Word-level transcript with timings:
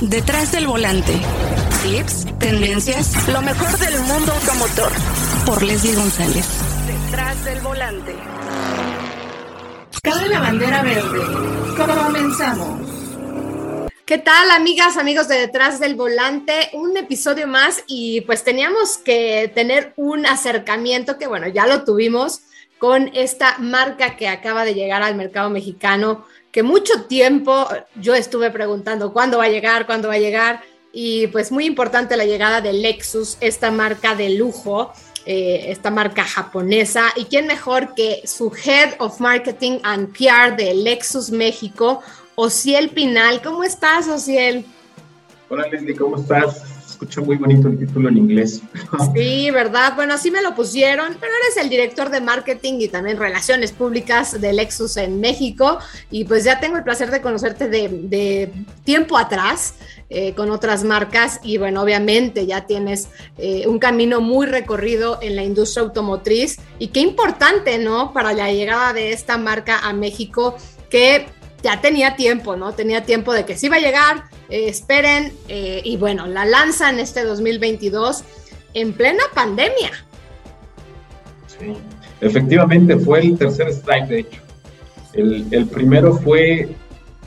Detrás 0.00 0.52
del 0.52 0.68
volante. 0.68 1.12
Tips, 1.82 2.26
tendencias, 2.38 3.28
lo 3.28 3.42
mejor 3.42 3.76
del 3.78 3.98
mundo 4.02 4.32
automotor. 4.32 4.92
Por 5.44 5.60
Leslie 5.60 5.96
González. 5.96 6.46
Detrás 6.86 7.44
del 7.44 7.60
volante. 7.60 8.14
Cabe 10.00 10.28
la 10.28 10.38
bandera 10.38 10.82
verde. 10.82 11.18
Comenzamos. 11.76 12.88
¿Qué 14.06 14.18
tal, 14.18 14.52
amigas, 14.52 14.96
amigos 14.96 15.26
de 15.26 15.40
Detrás 15.40 15.80
del 15.80 15.96
Volante? 15.96 16.70
Un 16.74 16.96
episodio 16.96 17.48
más 17.48 17.82
y 17.88 18.20
pues 18.20 18.44
teníamos 18.44 18.98
que 18.98 19.50
tener 19.52 19.94
un 19.96 20.26
acercamiento 20.26 21.18
que, 21.18 21.26
bueno, 21.26 21.48
ya 21.48 21.66
lo 21.66 21.82
tuvimos 21.82 22.42
con 22.78 23.10
esta 23.14 23.58
marca 23.58 24.16
que 24.16 24.28
acaba 24.28 24.64
de 24.64 24.74
llegar 24.74 25.02
al 25.02 25.16
mercado 25.16 25.50
mexicano 25.50 26.24
que 26.50 26.62
mucho 26.62 27.04
tiempo 27.04 27.66
yo 27.96 28.14
estuve 28.14 28.50
preguntando 28.50 29.12
cuándo 29.12 29.38
va 29.38 29.44
a 29.44 29.48
llegar, 29.48 29.86
cuándo 29.86 30.08
va 30.08 30.14
a 30.14 30.18
llegar, 30.18 30.62
y 30.92 31.26
pues 31.28 31.52
muy 31.52 31.66
importante 31.66 32.16
la 32.16 32.24
llegada 32.24 32.60
de 32.60 32.72
Lexus, 32.72 33.36
esta 33.40 33.70
marca 33.70 34.14
de 34.14 34.30
lujo, 34.30 34.92
eh, 35.26 35.66
esta 35.68 35.90
marca 35.90 36.24
japonesa, 36.24 37.12
y 37.16 37.26
quién 37.26 37.46
mejor 37.46 37.94
que 37.94 38.22
su 38.24 38.50
Head 38.50 38.94
of 38.98 39.20
Marketing 39.20 39.78
and 39.82 40.12
PR 40.16 40.56
de 40.56 40.74
Lexus 40.74 41.30
México, 41.30 42.02
Ociel 42.34 42.90
Pinal. 42.90 43.42
¿Cómo 43.42 43.64
estás, 43.64 44.08
Ociel? 44.08 44.64
Hola, 45.50 45.66
Leslie, 45.68 45.96
¿cómo 45.96 46.16
estás? 46.16 46.77
Escucha 46.98 47.20
muy 47.20 47.36
bonito 47.36 47.68
el 47.68 47.78
título 47.78 48.08
en 48.08 48.16
inglés. 48.16 48.60
Sí, 49.14 49.52
¿verdad? 49.52 49.92
Bueno, 49.94 50.14
así 50.14 50.32
me 50.32 50.42
lo 50.42 50.56
pusieron, 50.56 51.16
pero 51.20 51.32
eres 51.44 51.56
el 51.62 51.68
director 51.70 52.10
de 52.10 52.20
marketing 52.20 52.80
y 52.80 52.88
también 52.88 53.18
relaciones 53.18 53.70
públicas 53.70 54.40
de 54.40 54.52
Lexus 54.52 54.96
en 54.96 55.20
México 55.20 55.78
y 56.10 56.24
pues 56.24 56.42
ya 56.42 56.58
tengo 56.58 56.76
el 56.76 56.82
placer 56.82 57.12
de 57.12 57.20
conocerte 57.20 57.68
de, 57.68 58.52
tiempo 58.84 59.16
atrás. 59.16 59.74
Eh, 60.10 60.32
con 60.32 60.50
otras 60.50 60.84
marcas 60.84 61.38
y 61.42 61.58
bueno, 61.58 61.82
obviamente 61.82 62.46
ya 62.46 62.64
tienes 62.64 63.08
eh, 63.36 63.66
un 63.66 63.78
camino 63.78 64.22
muy 64.22 64.46
recorrido 64.46 65.18
en 65.20 65.36
la 65.36 65.44
industria 65.44 65.82
automotriz 65.82 66.56
y 66.78 66.88
qué 66.88 67.00
importante, 67.00 67.76
¿no? 67.76 68.14
Para 68.14 68.32
la 68.32 68.50
llegada 68.50 68.94
de 68.94 69.12
esta 69.12 69.36
marca 69.36 69.80
a 69.80 69.92
México 69.92 70.56
que 70.88 71.26
ya 71.62 71.80
tenía 71.80 72.16
tiempo, 72.16 72.56
¿no? 72.56 72.72
Tenía 72.72 73.04
tiempo 73.04 73.32
de 73.32 73.44
que 73.44 73.56
sí 73.56 73.66
iba 73.66 73.76
a 73.76 73.80
llegar, 73.80 74.24
eh, 74.48 74.68
esperen, 74.68 75.32
eh, 75.48 75.80
y 75.84 75.96
bueno, 75.96 76.26
la 76.26 76.44
lanzan 76.44 76.98
este 77.00 77.24
2022 77.24 78.24
en 78.74 78.92
plena 78.92 79.22
pandemia. 79.34 79.90
Sí, 81.46 81.74
efectivamente 82.20 82.96
fue 82.96 83.20
el 83.20 83.38
tercer 83.38 83.68
strike, 83.68 84.08
de 84.08 84.18
hecho. 84.20 84.40
El, 85.14 85.66
primero 85.72 86.14
fue, 86.14 86.68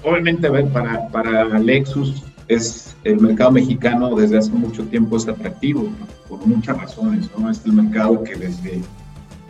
obviamente, 0.03 0.47
a 0.47 0.51
ver, 0.51 0.67
para, 0.69 1.07
para 1.09 1.59
Lexus 1.59 2.23
es 2.47 2.95
el 3.03 3.19
mercado 3.19 3.51
mexicano 3.51 4.15
desde 4.15 4.37
hace 4.37 4.51
mucho 4.51 4.83
tiempo 4.83 5.17
es 5.17 5.27
atractivo, 5.27 5.89
por 6.29 6.45
muchas 6.45 6.77
razones, 6.77 7.29
¿no? 7.37 7.49
Es 7.49 7.61
el 7.65 7.73
mercado 7.73 8.23
que 8.23 8.35
desde 8.35 8.81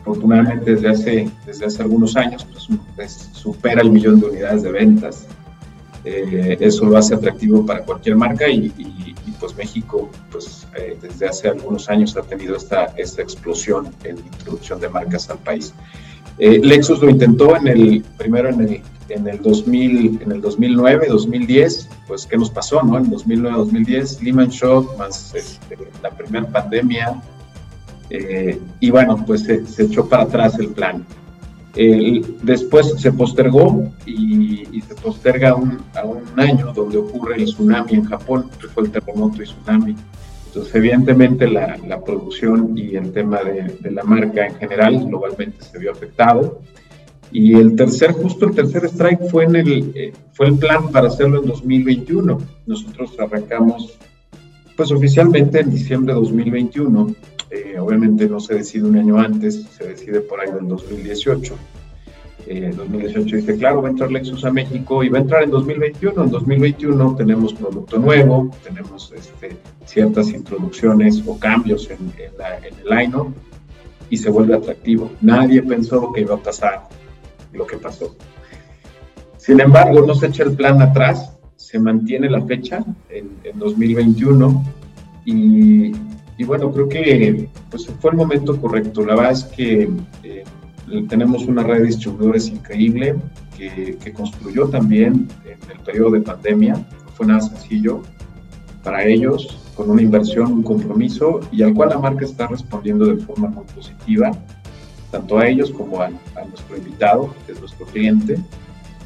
afortunadamente 0.02 0.76
desde 0.76 0.90
hace, 0.90 1.32
desde 1.46 1.66
hace 1.66 1.82
algunos 1.82 2.16
años 2.16 2.46
pues, 2.52 2.68
pues, 2.96 3.30
supera 3.34 3.82
el 3.82 3.92
millón 3.92 4.20
de 4.20 4.28
unidades 4.28 4.64
de 4.64 4.72
ventas. 4.72 5.28
Eh, 6.04 6.58
eso 6.60 6.86
lo 6.86 6.98
hace 6.98 7.14
atractivo 7.14 7.64
para 7.64 7.84
cualquier 7.84 8.16
marca 8.16 8.50
y, 8.50 8.72
pues 9.40 9.56
México 9.56 10.08
pues 10.32 10.68
eh, 10.78 10.96
desde 11.02 11.28
hace 11.28 11.48
algunos 11.48 11.90
años 11.90 12.16
ha 12.16 12.22
tenido 12.22 12.56
esta, 12.56 12.94
esta 12.96 13.24
explosión 13.24 13.90
en 14.04 14.18
introducción 14.18 14.80
de 14.80 14.88
marcas 14.90 15.30
al 15.32 15.40
país. 15.40 15.74
Eh, 16.38 16.60
Lexus 16.64 17.02
lo 17.02 17.10
intentó 17.10 17.56
en 17.56 17.68
el, 17.68 18.04
primero 18.18 18.50
en 18.50 18.62
el, 18.62 18.82
en 19.10 19.28
el, 19.28 19.42
2000, 19.42 20.22
en 20.24 20.32
el 20.32 20.42
2009, 20.42 21.08
2010, 21.10 21.90
pues 22.08 22.26
¿qué 22.26 22.38
nos 22.38 22.50
pasó? 22.50 22.82
No? 22.84 22.98
En 22.98 23.10
2009, 23.10 23.58
2010, 23.58 24.24
Lehman 24.24 24.50
Shock, 24.50 24.98
más 24.98 25.34
este, 25.36 25.78
la 26.02 26.10
primera 26.12 26.48
pandemia, 26.48 27.22
eh, 28.14 28.60
y 28.82 28.90
bueno, 28.90 29.24
pues 29.26 29.44
se, 29.44 29.64
echó 29.84 30.08
para 30.10 30.24
atrás 30.24 30.60
el 30.60 30.70
plan. 30.70 31.06
después 32.44 32.94
se 32.98 33.12
postergó 33.14 33.90
y, 34.06 34.82
se 34.86 34.96
posterga 34.96 35.56
un, 35.56 35.80
a 35.96 36.04
un 36.04 36.24
año 36.38 36.74
donde 36.74 36.98
ocurre 36.98 37.38
el 37.38 37.46
tsunami 37.46 37.94
en 37.94 38.04
Japón, 38.04 38.50
que 38.60 38.68
fue 38.68 38.84
el 38.84 38.92
terremoto 38.92 39.42
y 39.42 39.46
tsunami. 39.46 39.96
Entonces, 40.48 40.76
evidentemente, 40.76 41.48
la, 41.48 41.78
la 41.88 42.04
producción 42.04 42.78
y 42.78 42.98
el 42.98 43.14
tema 43.14 43.42
de, 43.44 43.74
de, 43.80 43.92
la 43.92 44.04
marca 44.04 44.46
en 44.46 44.56
general 44.56 45.06
globalmente 45.06 45.64
se 45.64 45.80
vio 45.80 45.94
afectado. 45.94 46.60
Y 47.32 47.54
el 47.54 47.78
tercer, 47.78 48.12
justo 48.12 48.46
el 48.46 48.54
tercer 48.54 48.84
strike 48.84 49.30
fue, 49.30 49.46
en 49.46 49.56
el, 49.56 49.92
eh, 49.96 50.12
fue 50.34 50.48
el 50.48 50.58
plan 50.58 50.92
para 50.92 51.08
hacerlo 51.08 51.42
en 51.42 51.48
2021. 51.48 52.38
Nosotros 52.66 53.12
arrancamos, 53.18 53.98
pues 54.76 54.92
oficialmente 54.92 55.62
en 55.62 55.72
diciembre 55.72 56.14
de 56.14 56.20
2021 56.20 57.16
eh, 57.52 57.78
obviamente 57.78 58.28
no 58.28 58.40
se 58.40 58.56
decide 58.56 58.88
un 58.88 58.98
año 58.98 59.20
antes, 59.20 59.64
se 59.78 59.86
decide 59.86 60.22
por 60.22 60.40
ahí 60.40 60.50
del 60.52 60.70
2018. 60.70 61.54
En 62.48 62.76
2018 62.76 63.36
dice, 63.36 63.58
claro, 63.58 63.82
va 63.82 63.90
a 63.90 63.92
entrar 63.92 64.10
Lexus 64.10 64.46
a 64.46 64.52
México 64.52 65.04
y 65.04 65.10
va 65.10 65.20
a 65.20 65.22
entrar 65.22 65.44
en 65.44 65.52
2021. 65.52 66.24
En 66.24 66.32
2021 66.32 67.16
tenemos 67.18 67.54
producto 67.54 68.00
nuevo, 68.00 68.50
tenemos 68.64 69.14
este, 69.16 69.58
ciertas 69.86 70.30
introducciones 70.30 71.22
o 71.28 71.38
cambios 71.38 71.90
en, 71.92 72.12
el 72.18 72.90
line 72.90 73.34
y 74.10 74.18
se 74.18 74.30
vuelve 74.30 74.56
atractivo. 74.56 75.12
Nadie 75.22 75.62
pensó 75.62 76.12
que 76.14 76.22
iba 76.22 76.36
a 76.36 76.42
pasar 76.42 76.88
lo 77.52 77.68
que 77.68 77.78
pasó. 77.78 78.16
Sin 79.38 79.60
embargo, 79.60 80.06
no 80.06 80.16
se 80.16 80.28
echa 80.28 80.44
el 80.44 80.54
plan 80.54 80.82
atrás, 80.82 81.38
se 81.58 81.80
mantiene 81.80 82.30
la 82.30 82.42
fecha 82.42 82.84
en, 83.10 83.30
en 83.44 83.60
2021 83.60 84.64
y, 85.26 85.92
y 86.42 86.44
bueno, 86.44 86.72
creo 86.72 86.90
que 86.90 87.48
pues, 87.70 87.86
fue 88.00 88.10
el 88.10 88.18
momento 88.18 88.60
correcto. 88.60 89.06
La 89.06 89.14
verdad 89.14 89.34
es 89.34 89.44
que 89.44 89.88
eh, 90.24 90.44
tenemos 91.08 91.46
una 91.46 91.62
red 91.62 91.82
de 91.82 91.86
distribuidores 91.86 92.48
increíble 92.48 93.16
que, 93.56 94.12
construyó 94.12 94.68
también 94.68 95.28
en 95.46 95.72
el 95.72 95.80
periodo 95.86 96.10
de 96.10 96.22
pandemia. 96.22 96.74
No 96.74 97.12
fue 97.14 97.28
nada 97.28 97.42
sencillo 97.42 98.02
para 98.84 99.06
ellos, 99.06 99.56
con 99.76 99.92
una 99.92 100.02
inversión, 100.02 100.52
un 100.52 100.64
compromiso 100.64 101.42
y 101.52 101.62
al 101.62 101.76
cual 101.76 101.90
la 101.90 102.00
marca 102.00 102.26
está 102.26 102.48
respondiendo 102.48 103.06
de 103.06 103.24
forma 103.24 103.48
muy 103.50 103.66
positiva, 103.76 104.32
tanto 105.12 105.38
a 105.38 105.48
ellos 105.48 105.70
como 105.70 106.02
a, 106.02 106.10
nuestro 106.10 106.76
invitado, 106.76 107.36
que 107.46 107.52
es 107.52 107.60
nuestro 107.60 107.86
cliente. 107.86 108.40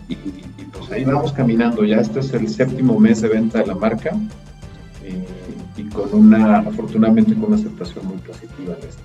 Y, 0.08 0.14
y, 0.14 0.46
pues 0.72 0.90
ahí 0.90 1.04
vamos 1.04 1.34
caminando. 1.34 1.84
Ya 1.84 1.98
este 1.98 2.22
es 2.22 2.34
el 2.34 2.48
séptimo 2.48 2.98
mes 2.98 3.20
de 3.20 3.28
venta 3.28 3.60
de 3.60 3.66
la 3.66 3.76
marca 3.76 4.18
y 5.78 5.84
con 5.90 6.14
una, 6.14 6.60
afortunadamente, 6.60 7.34
con 7.34 7.46
una 7.46 7.56
aceptación 7.56 8.06
muy 8.08 8.18
positiva 8.18 8.76
de 8.76 8.88
esto. 8.88 9.02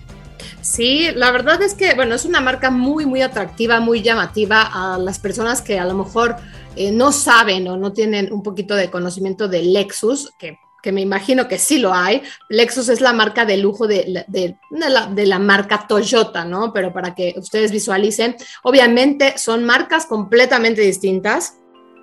Sí, 0.61 1.09
la 1.15 1.31
verdad 1.31 1.61
es 1.63 1.75
que, 1.75 1.95
bueno, 1.95 2.15
es 2.15 2.25
una 2.25 2.41
marca 2.41 2.71
muy, 2.71 3.07
muy 3.07 3.23
atractiva, 3.23 3.81
muy 3.81 4.03
llamativa 4.03 4.63
a 4.63 4.99
las 4.99 5.19
personas 5.19 5.63
que 5.63 5.79
a 5.79 5.85
lo 5.85 5.95
mejor 5.95 6.37
eh, 6.77 6.93
no 6.93 7.13
saben 7.13 7.67
o 7.69 7.77
no 7.77 7.93
tienen 7.93 8.33
un 8.33 8.43
poquito 8.43 8.75
de 8.75 8.91
conocimiento 8.91 9.49
de 9.49 9.63
Lexus, 9.63 10.33
que, 10.39 10.59
que, 10.83 10.93
me 10.93 11.01
imagino 11.01 11.49
que 11.49 11.59
sí 11.59 11.79
lo 11.79 11.95
hay. 11.95 12.23
Lexus 12.49 12.89
es 12.89 13.01
la 13.01 13.13
marca 13.13 13.45
de 13.47 13.57
lujo 13.57 13.87
de, 13.87 14.25
de, 14.29 14.57
la, 14.71 15.07
de, 15.07 15.27
la, 15.27 15.39
marca 15.39 15.87
Toyota, 15.89 16.45
¿no? 16.45 16.73
Pero 16.73 16.93
para 16.93 17.15
que 17.15 17.35
ustedes 17.37 17.73
visualicen, 17.73 18.37
obviamente 18.63 19.39
son 19.39 19.65
marcas 19.65 20.07
completamente 20.07 20.83
distintas 20.83 21.55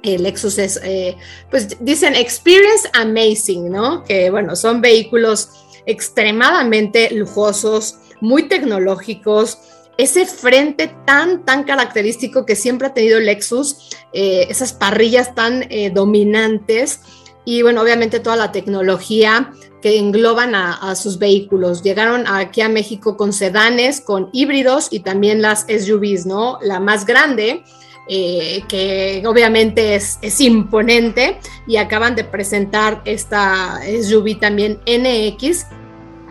el 0.04 0.24
Lexus 0.24 0.58
es, 0.58 0.80
eh, 0.84 1.18
pues 1.50 1.78
dicen 1.80 2.16
experience 2.16 2.90
amazing, 2.94 3.70
¿no? 3.70 4.04
Que 4.04 4.30
bueno, 4.30 4.56
son 4.56 4.82
vehículos 4.82 5.50
extremadamente 5.86 7.12
lujosos, 7.12 7.98
muy 8.22 8.48
tecnológicos, 8.48 9.58
ese 9.98 10.26
frente 10.28 10.92
tan, 11.06 11.44
tan 11.44 11.64
característico 11.64 12.46
que 12.46 12.56
siempre 12.56 12.88
ha 12.88 12.94
tenido 12.94 13.20
Lexus, 13.20 13.90
eh, 14.14 14.46
esas 14.50 14.74
parrillas 14.74 15.34
tan 15.34 15.64
eh, 15.72 15.90
dominantes 15.90 17.02
y 17.46 17.62
bueno, 17.62 17.82
obviamente 17.82 18.20
toda 18.20 18.36
la 18.36 18.52
tecnología 18.52 19.52
que 19.82 19.98
engloban 19.98 20.54
a, 20.54 20.74
a, 20.74 20.96
sus 20.96 21.18
vehículos. 21.18 21.82
Llegaron 21.82 22.28
aquí 22.28 22.62
a 22.62 22.70
México 22.70 23.16
con 23.16 23.32
sedanes, 23.32 24.02
con 24.02 24.30
híbridos 24.34 24.90
y 24.92 25.00
también 25.00 25.42
las 25.42 25.62
SUVs, 25.62 26.26
¿no? 26.26 26.60
La 26.62 26.80
más 26.80 27.06
grande 27.06 27.64
eh, 28.10 28.64
que 28.70 29.22
obviamente 29.26 29.96
es, 29.96 30.40
imponente 30.40 31.40
y 31.68 31.76
acaban 31.76 32.16
de 32.16 32.24
presentar 32.24 33.02
esta 33.04 33.82
SUV 34.02 34.40
también 34.40 34.80
NX 34.86 35.66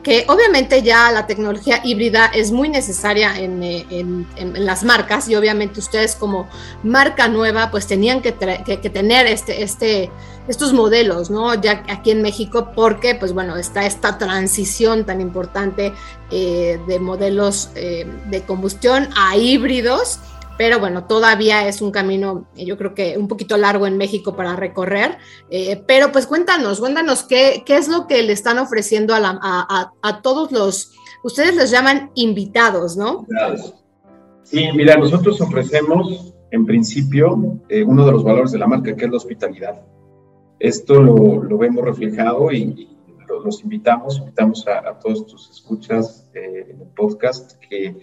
que 0.03 0.25
obviamente 0.29 0.83
ya 0.83 1.11
la 1.13 1.27
tecnología 1.27 1.83
híbrida 1.85 2.27
es 2.27 2.51
muy 2.51 2.71
necesaria 2.71 3.39
en, 3.39 3.63
eh, 3.63 3.85
en, 3.91 4.27
las 4.65 4.85
marcas 4.85 5.29
y 5.29 5.35
obviamente 5.35 5.81
ustedes 5.81 6.15
como 6.15 6.49
marca 6.83 7.29
nueva 7.29 7.71
pues 7.71 7.87
tenían 7.87 8.23
que, 8.23 8.33
tener 8.33 9.27
este, 9.27 9.63
este, 9.63 10.11
estos 10.49 10.73
modelos, 10.73 11.29
¿no? 11.29 11.61
Ya 11.61 11.83
aquí 11.89 12.13
en 12.13 12.23
México 12.23 12.71
porque 12.75 13.17
pues 13.17 13.35
bueno 13.35 13.57
está 13.57 13.85
esta 13.85 14.17
transición 14.17 15.05
tan 15.05 15.21
importante 15.21 15.93
eh, 16.31 16.81
de 16.87 16.99
modelos 17.01 17.71
de 17.75 18.45
combustión 18.47 19.09
a 19.15 19.37
híbridos 19.37 20.21
pero 20.57 20.79
bueno, 20.79 21.05
todavía 21.05 21.69
es 21.69 21.83
un 21.83 21.91
camino, 21.91 22.47
yo 22.57 22.77
creo 22.77 22.95
que 22.95 23.19
un 23.19 23.29
poquito 23.29 23.57
largo 23.57 23.87
en 23.87 23.97
México 23.97 24.35
para 24.37 24.57
recorrer, 24.57 25.19
eh, 25.51 25.83
pero 25.87 26.13
pues 26.13 26.27
cuéntanos, 26.27 26.81
cuéntanos 26.81 27.23
qué, 27.23 27.63
qué 27.67 27.77
es 27.77 27.89
lo 27.89 28.07
que 28.07 28.23
le 28.23 28.33
están 28.33 28.59
ofreciendo 28.59 29.15
a, 29.15 29.21
a, 29.23 29.93
a, 30.03 30.23
todos 30.23 30.53
los, 30.53 30.93
ustedes 31.23 31.57
les 31.57 31.71
llaman 31.71 32.11
invitados, 32.15 32.97
¿no? 32.97 33.27
Sí, 34.43 34.69
mira, 34.75 34.97
nosotros 34.97 35.41
ofrecemos 35.41 36.35
en 36.51 36.65
principio 36.65 37.59
eh, 37.69 37.83
uno 37.83 38.07
de 38.07 38.13
los 38.13 38.25
valores 38.25 38.53
de 38.53 38.59
la 38.59 38.67
marca, 38.67 38.95
que 38.95 39.05
es 39.05 39.11
la 39.11 39.17
hospitalidad. 39.17 39.83
Esto 40.59 41.03
lo, 41.03 41.43
lo 41.43 41.59
vemos 41.59 41.85
reflejado 41.85 42.51
y, 42.53 42.93
los 43.45 43.63
invitamos, 43.63 44.19
invitamos 44.19 44.67
a, 44.67 44.99
todos 44.99 45.27
tus 45.27 45.51
escuchas 45.51 46.29
eh, 46.35 46.67
en 46.71 46.81
el 46.81 46.89
podcast 46.89 47.53
que 47.69 47.97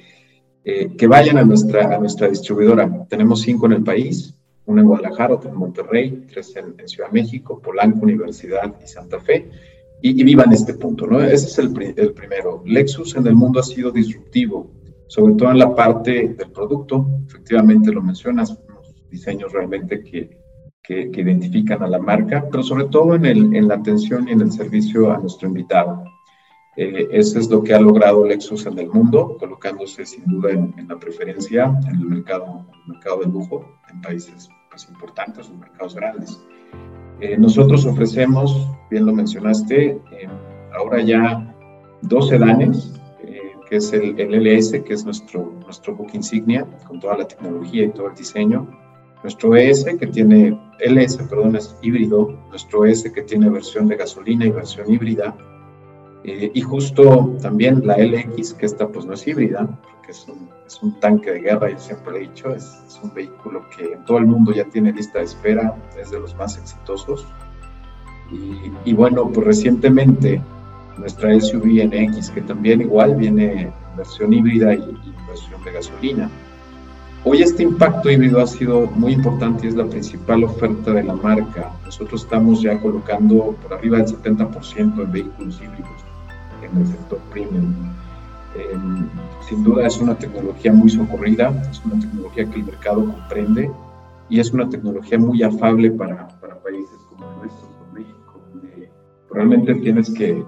eh, 0.65 0.95
que 0.97 1.07
vayan 1.07 1.37
a 1.37 1.43
nuestra, 1.43 1.93
a 1.93 1.99
nuestra 1.99 2.29
distribuidora. 2.29 3.05
Tenemos 3.09 3.41
cinco 3.41 3.65
en 3.65 3.73
el 3.73 3.83
país, 3.83 4.33
una 4.65 4.81
en 4.81 4.87
Guadalajara, 4.87 5.33
otra 5.33 5.51
en 5.51 5.57
Monterrey, 5.57 6.25
tres 6.31 6.55
en, 6.55 6.87
Ciudad 6.87 7.11
México, 7.11 7.59
Polanco, 7.61 7.99
Universidad 8.01 8.73
y 8.81 8.87
Santa 8.87 9.19
Fe, 9.19 9.49
y, 10.01 10.21
vivan 10.23 10.53
este 10.53 10.73
punto, 10.73 11.05
¿no? 11.07 11.21
Ese 11.21 11.47
es 11.47 11.59
el, 11.59 11.93
el, 11.97 12.13
primero. 12.13 12.61
Lexus 12.65 13.15
en 13.15 13.27
el 13.27 13.35
mundo 13.35 13.59
ha 13.59 13.63
sido 13.63 13.91
disruptivo, 13.91 14.71
sobre 15.07 15.35
todo 15.35 15.51
en 15.51 15.59
la 15.59 15.75
parte 15.75 16.35
del 16.37 16.51
producto, 16.51 17.07
efectivamente 17.27 17.91
lo 17.91 18.01
mencionas, 18.01 18.57
unos 18.67 18.93
diseños 19.09 19.51
realmente 19.51 20.01
que, 20.01 20.37
que, 20.81 21.11
que 21.11 21.21
identifican 21.21 21.83
a 21.83 21.87
la 21.87 21.99
marca, 21.99 22.45
pero 22.49 22.63
sobre 22.63 22.85
todo 22.85 23.15
en, 23.15 23.25
el, 23.25 23.55
en 23.55 23.67
la 23.67 23.75
atención 23.75 24.27
y 24.27 24.31
en 24.31 24.41
el 24.41 24.51
servicio 24.51 25.11
a 25.11 25.17
nuestro 25.17 25.47
invitado. 25.47 26.03
Eh, 26.75 27.07
eso 27.11 27.39
es 27.39 27.49
lo 27.49 27.63
que 27.63 27.73
ha 27.73 27.79
logrado 27.79 28.25
Lexus 28.25 28.65
en 28.65 28.79
el 28.79 28.89
mundo, 28.89 29.37
colocándose 29.39 30.05
sin 30.05 30.25
duda 30.25 30.51
en, 30.51 30.73
la 30.87 30.97
preferencia 30.97 31.65
en 31.87 31.95
el 31.95 32.05
mercado, 32.05 32.65
mercado 32.87 33.19
de 33.19 33.27
lujo, 33.27 33.77
en 33.91 34.01
países 34.01 34.49
pues, 34.71 34.87
importantes, 34.89 35.49
en 35.49 35.59
mercados 35.59 35.93
grandes. 35.93 36.41
Eh, 37.19 37.37
nosotros 37.37 37.85
ofrecemos, 37.85 38.67
bien 38.89 39.05
lo 39.05 39.13
mencionaste, 39.13 40.01
ahora 40.75 41.01
ya 41.01 41.55
dos 42.01 42.29
sedanes, 42.29 42.99
eh, 43.23 43.53
que 43.69 43.75
es 43.75 43.93
el, 43.93 44.19
el, 44.19 44.33
LS, 44.33 44.81
que 44.83 44.93
es 44.93 45.05
nuestro, 45.05 45.53
nuestro 45.63 45.95
book 45.95 46.09
insignia, 46.13 46.65
con 46.87 46.99
toda 46.99 47.17
la 47.17 47.27
tecnología 47.27 47.85
y 47.85 47.89
todo 47.89 48.07
el 48.07 48.15
diseño. 48.15 48.67
Nuestro 49.21 49.55
ES, 49.55 49.85
que 49.85 50.07
tiene, 50.07 50.59
LS, 50.79 51.17
perdón, 51.29 51.55
es 51.55 51.77
híbrido. 51.81 52.35
Nuestro 52.49 52.83
ES, 52.85 53.09
que 53.11 53.21
tiene 53.21 53.47
versión 53.49 53.87
de 53.87 53.95
gasolina 53.95 54.45
y 54.45 54.49
versión 54.49 54.91
híbrida 54.91 55.33
eh, 56.23 56.51
y 56.53 56.61
justo 56.61 57.35
también 57.41 57.85
la 57.85 57.97
LX, 57.97 58.53
que 58.53 58.65
esta 58.65 58.87
pues 58.87 59.05
no 59.05 59.13
es 59.13 59.27
híbrida, 59.27 59.67
porque 59.81 60.11
es 60.11 60.25
un, 60.29 60.49
es 60.65 60.81
un 60.81 60.97
tanque 61.01 61.31
de 61.31 61.41
guerra, 61.41 61.69
yo 61.69 61.79
siempre 61.79 62.15
he 62.15 62.19
dicho, 62.21 62.49
es, 62.55 62.81
es, 62.87 62.99
un 63.03 63.13
vehículo 63.13 63.65
que 63.75 63.93
en 63.93 64.05
todo 64.05 64.19
el 64.19 64.25
mundo 64.25 64.53
ya 64.53 64.63
tiene 64.65 64.93
lista 64.93 65.19
de 65.19 65.25
espera, 65.25 65.75
es 65.99 66.11
de 66.11 66.19
los 66.19 66.33
más 66.37 66.57
exitosos. 66.57 67.27
Y, 68.31 68.71
y 68.89 68.93
bueno, 68.93 69.29
pues 69.29 69.45
recientemente 69.45 70.41
nuestra 70.97 71.37
SUV 71.37 71.85
NX, 71.87 72.29
que 72.29 72.41
también 72.41 72.81
igual 72.81 73.15
viene 73.15 73.63
en 73.63 73.73
versión 73.97 74.31
híbrida 74.31 74.73
y, 74.73 74.79
y 74.79 75.13
versión 75.27 75.61
de 75.65 75.73
gasolina. 75.73 76.29
Hoy 77.25 77.41
este 77.41 77.63
impacto 77.63 78.09
híbrido 78.09 78.41
ha 78.41 78.47
sido 78.47 78.87
muy 78.95 79.13
importante 79.13 79.65
y 79.65 79.69
es 79.69 79.75
la 79.75 79.85
principal 79.85 80.45
oferta 80.45 80.91
de 80.91 81.03
la 81.03 81.15
marca. 81.15 81.71
Nosotros 81.85 82.23
estamos 82.23 82.61
ya 82.61 82.79
colocando 82.79 83.55
por 83.61 83.73
arriba 83.73 83.97
del 83.97 84.07
70% 84.07 85.03
en 85.03 85.11
vehículos 85.11 85.61
híbridos 85.61 86.12
en 86.73 86.81
el 86.81 86.87
sector 86.87 87.19
premium. 87.31 87.73
Em, 88.55 89.07
sin 89.47 89.63
duda 89.63 89.87
es 89.87 89.97
una 89.99 90.17
tecnología 90.17 90.71
muy 90.71 90.89
socorrida, 90.89 91.49
es 91.71 91.83
una 91.85 91.99
tecnología 91.99 92.45
que 92.45 92.59
el 92.59 92.65
mercado 92.65 93.05
comprende 93.05 93.71
y 94.29 94.39
es 94.39 94.51
una 94.53 94.69
tecnología 94.69 95.17
muy 95.17 95.41
afable 95.41 95.91
para, 95.91 96.27
para 96.39 96.61
países 96.61 96.99
como 97.09 97.29
el 97.29 97.37
nuestro, 97.39 97.67
como 97.67 97.93
México, 97.93 98.41
donde 98.53 98.89
realmente 99.31 99.75
tienes 99.75 100.09
que, 100.11 100.45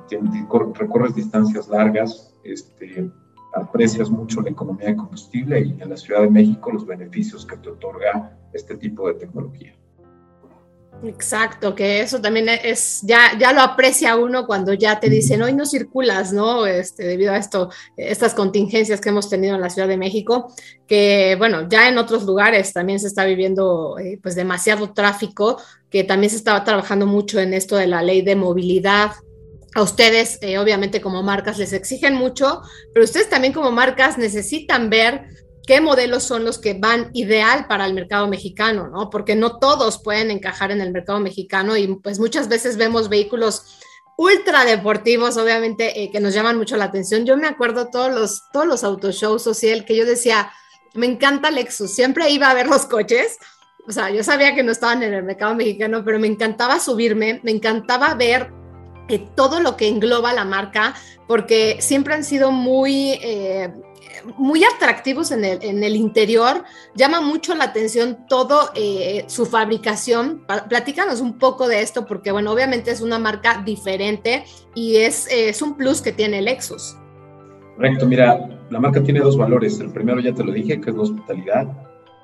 recorres 0.75 1.15
distancias 1.15 1.67
largas, 1.67 2.35
este, 2.43 3.09
aprecias 3.55 4.09
mucho 4.09 4.41
la 4.41 4.51
economía 4.51 4.87
de 4.87 4.97
combustible 4.97 5.59
y 5.61 5.81
en 5.81 5.89
la 5.89 5.97
Ciudad 5.97 6.21
de 6.21 6.29
México 6.29 6.71
los 6.71 6.85
beneficios 6.85 7.45
que 7.45 7.57
te 7.57 7.69
otorga 7.69 8.37
este 8.53 8.75
tipo 8.75 9.07
de 9.07 9.15
tecnología. 9.15 9.73
Exacto, 11.03 11.75
que 11.75 11.99
eso 11.99 12.21
también 12.21 12.47
es, 12.49 13.01
ya, 13.03 13.37
ya 13.37 13.51
lo 13.53 13.61
aprecia 13.61 14.15
uno 14.15 14.47
cuando 14.47 14.73
ya 14.73 14.99
te 14.99 15.09
dicen, 15.09 15.41
hoy 15.41 15.53
no 15.53 15.65
circulas, 15.65 16.31
¿no? 16.33 16.65
Este, 16.65 17.03
debido 17.03 17.33
a 17.33 17.37
esto, 17.37 17.69
estas 17.97 18.33
contingencias 18.33 19.01
que 19.01 19.09
hemos 19.09 19.29
tenido 19.29 19.55
en 19.55 19.61
la 19.61 19.69
Ciudad 19.69 19.87
de 19.87 19.97
México, 19.97 20.53
que 20.87 21.35
bueno, 21.37 21.67
ya 21.69 21.89
en 21.89 21.97
otros 21.97 22.23
lugares 22.23 22.73
también 22.73 22.99
se 22.99 23.07
está 23.07 23.25
viviendo 23.25 23.99
eh, 23.99 24.19
pues 24.21 24.35
demasiado 24.35 24.93
tráfico, 24.93 25.61
que 25.89 26.03
también 26.03 26.29
se 26.29 26.37
estaba 26.37 26.63
trabajando 26.63 27.05
mucho 27.05 27.39
en 27.39 27.53
esto 27.53 27.75
de 27.75 27.87
la 27.87 28.01
ley 28.01 28.21
de 28.21 28.35
movilidad. 28.35 29.11
A 29.75 29.81
ustedes, 29.81 30.39
eh, 30.41 30.57
obviamente 30.57 31.01
como 31.01 31.21
marcas, 31.21 31.57
les 31.57 31.73
exigen 31.73 32.15
mucho, 32.15 32.61
pero 32.93 33.03
ustedes 33.03 33.29
también 33.29 33.53
como 33.53 33.71
marcas 33.71 34.17
necesitan 34.17 34.89
ver 34.89 35.25
qué 35.65 35.81
modelos 35.81 36.23
son 36.23 36.45
los 36.45 36.59
que 36.59 36.73
van 36.73 37.09
ideal 37.13 37.67
para 37.67 37.85
el 37.85 37.93
mercado 37.93 38.27
mexicano, 38.27 38.87
¿no? 38.87 39.09
Porque 39.09 39.35
no 39.35 39.57
todos 39.57 40.01
pueden 40.01 40.31
encajar 40.31 40.71
en 40.71 40.81
el 40.81 40.91
mercado 40.91 41.19
mexicano 41.19 41.77
y 41.77 41.87
pues 41.95 42.19
muchas 42.19 42.47
veces 42.47 42.77
vemos 42.77 43.09
vehículos 43.09 43.79
ultra 44.17 44.65
deportivos, 44.65 45.37
obviamente, 45.37 46.01
eh, 46.01 46.11
que 46.11 46.19
nos 46.19 46.33
llaman 46.33 46.57
mucho 46.57 46.77
la 46.77 46.85
atención. 46.85 47.25
Yo 47.25 47.35
me 47.37 47.47
acuerdo 47.47 47.89
todos 47.89 48.13
los, 48.13 48.43
todos 48.53 48.65
los 48.65 48.83
autoshows 48.83 49.43
social 49.43 49.85
que 49.85 49.95
yo 49.95 50.05
decía, 50.05 50.51
me 50.93 51.05
encanta 51.05 51.51
Lexus, 51.51 51.93
siempre 51.93 52.29
iba 52.29 52.49
a 52.49 52.53
ver 52.53 52.67
los 52.67 52.85
coches. 52.85 53.37
O 53.87 53.91
sea, 53.91 54.09
yo 54.09 54.23
sabía 54.23 54.55
que 54.55 54.63
no 54.63 54.71
estaban 54.71 55.03
en 55.03 55.13
el 55.13 55.23
mercado 55.23 55.53
mexicano, 55.53 56.03
pero 56.03 56.19
me 56.19 56.27
encantaba 56.27 56.79
subirme, 56.79 57.41
me 57.43 57.51
encantaba 57.51 58.13
ver 58.15 58.51
eh, 59.09 59.27
todo 59.35 59.59
lo 59.59 59.77
que 59.77 59.87
engloba 59.87 60.33
la 60.33 60.45
marca, 60.45 60.95
porque 61.27 61.77
siempre 61.79 62.13
han 62.13 62.23
sido 62.23 62.51
muy 62.51 63.19
eh, 63.21 63.71
muy 64.37 64.63
atractivos 64.63 65.31
en 65.31 65.45
el, 65.45 65.59
en 65.61 65.83
el 65.83 65.95
interior, 65.95 66.63
llama 66.95 67.21
mucho 67.21 67.55
la 67.55 67.65
atención 67.65 68.25
todo 68.27 68.71
eh, 68.75 69.25
su 69.27 69.45
fabricación. 69.45 70.45
Platícanos 70.69 71.21
un 71.21 71.37
poco 71.37 71.67
de 71.67 71.81
esto, 71.81 72.05
porque 72.05 72.31
bueno, 72.31 72.51
obviamente 72.51 72.91
es 72.91 73.01
una 73.01 73.19
marca 73.19 73.61
diferente 73.65 74.45
y 74.73 74.97
es, 74.97 75.27
es 75.31 75.61
un 75.61 75.75
plus 75.75 76.01
que 76.01 76.11
tiene 76.11 76.41
Lexus. 76.41 76.95
Correcto, 77.75 78.05
mira, 78.05 78.47
la 78.69 78.79
marca 78.79 79.03
tiene 79.03 79.19
dos 79.19 79.37
valores. 79.37 79.79
El 79.79 79.91
primero 79.91 80.19
ya 80.19 80.33
te 80.33 80.43
lo 80.43 80.51
dije, 80.51 80.79
que 80.79 80.89
es 80.89 80.95
la 80.95 81.03
hospitalidad, 81.03 81.67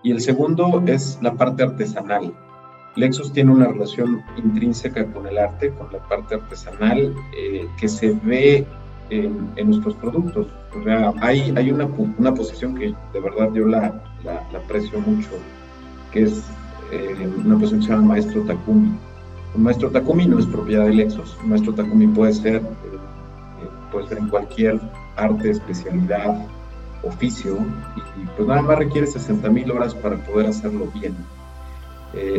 y 0.03 0.11
el 0.11 0.21
segundo 0.21 0.81
es 0.87 1.19
la 1.21 1.33
parte 1.33 1.63
artesanal. 1.63 2.33
Lexus 2.95 3.31
tiene 3.31 3.51
una 3.51 3.67
relación 3.67 4.21
intrínseca 4.37 5.05
con 5.13 5.25
el 5.27 5.37
arte, 5.37 5.73
con 5.75 5.91
la 5.93 5.99
parte 6.07 6.35
artesanal, 6.35 7.13
eh, 7.37 7.67
que 7.79 7.87
se 7.87 8.11
ve 8.23 8.65
en, 9.11 9.69
nuestros 9.69 9.95
productos. 9.95 10.47
O 10.79 10.83
sea, 10.83 11.13
hay, 11.21 11.53
hay 11.55 11.71
una, 11.71 11.85
una, 12.17 12.33
posición 12.33 12.75
que 12.75 12.93
de 13.13 13.19
verdad 13.19 13.51
yo 13.53 13.65
la, 13.65 14.01
la, 14.23 14.57
aprecio 14.57 14.99
mucho, 15.01 15.29
que 16.11 16.23
es 16.23 16.43
eh, 16.91 17.29
una 17.45 17.55
posición 17.57 17.79
que 17.81 17.85
se 17.85 17.91
llama 17.91 18.07
Maestro 18.07 18.41
Takumi. 18.43 18.91
Un 19.53 19.63
Maestro 19.63 19.89
Takumi 19.89 20.25
no 20.25 20.39
es 20.39 20.45
propiedad 20.45 20.85
de 20.85 20.93
Lexus. 20.93 21.37
Un 21.43 21.49
Maestro 21.49 21.73
Takumi 21.73 22.07
puede 22.07 22.33
ser, 22.33 22.55
eh, 22.55 22.61
eh, 22.61 23.69
puede 23.91 24.07
ser 24.07 24.17
en 24.19 24.29
cualquier 24.29 24.79
arte, 25.17 25.51
especialidad, 25.51 26.45
oficio, 27.03 27.57
y, 27.97 28.25
pues 28.37 28.47
nada 28.47 28.61
más 28.61 28.77
requiere 28.77 29.07
60 29.07 29.49
mil 29.49 29.71
horas 29.71 29.93
para 29.93 30.15
poder 30.23 30.47
hacerlo 30.47 30.87
bien. 30.93 31.15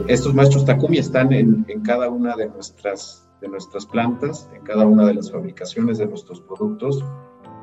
estos 0.07 0.35
maestros 0.35 0.65
Takumi 0.65 0.99
están 0.99 1.33
en, 1.33 1.65
en 1.69 1.81
cada 1.81 2.09
una 2.09 2.37
de 2.37 2.47
nuestras 2.49 3.23
de 3.43 3.49
nuestras 3.49 3.85
plantas, 3.85 4.49
en 4.55 4.63
cada 4.63 4.87
una 4.87 5.05
de 5.05 5.15
las 5.15 5.31
fabricaciones 5.31 5.99
de 5.99 6.07
nuestros 6.07 6.41
productos 6.41 7.05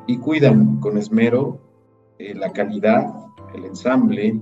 y 0.06 0.18
cuidan 0.18 0.80
con 0.80 0.98
esmero 0.98 1.60
eh, 2.20 2.36
la 2.36 2.52
calidad, 2.52 3.08
el 3.56 3.66
ensamble 3.66 4.40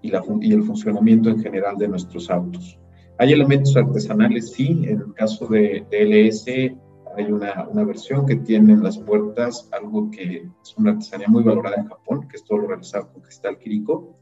y, 0.00 0.10
la, 0.10 0.24
y 0.40 0.52
el 0.52 0.64
funcionamiento 0.64 1.28
en 1.28 1.40
general 1.40 1.76
de 1.76 1.88
nuestros 1.88 2.30
autos. 2.30 2.78
Hay 3.18 3.32
elementos 3.32 3.76
artesanales, 3.76 4.52
sí, 4.52 4.82
en 4.84 5.00
el 5.00 5.14
caso 5.14 5.46
de, 5.46 5.86
LS 5.92 6.48
hay 7.14 7.30
una, 7.30 7.68
una, 7.68 7.84
versión 7.84 8.24
que 8.24 8.36
tiene 8.36 8.72
en 8.72 8.82
las 8.82 8.96
puertas 8.96 9.68
algo 9.70 10.10
que 10.10 10.48
es 10.62 10.76
una 10.78 10.92
artesanía 10.92 11.28
muy 11.28 11.42
valorada 11.42 11.76
en 11.76 11.86
Japón, 11.86 12.26
que 12.26 12.36
es 12.36 12.44
todo 12.44 12.66
realizado 12.66 13.12
con 13.12 13.20
cristal 13.20 13.58
Kiriko, 13.58 14.16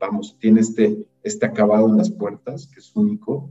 vamos, 0.00 0.36
tiene 0.38 0.60
este, 0.60 1.06
este 1.22 1.46
acabado 1.46 1.88
en 1.88 1.96
las 1.96 2.10
puertas, 2.10 2.66
que 2.66 2.80
es 2.80 2.94
único, 2.96 3.50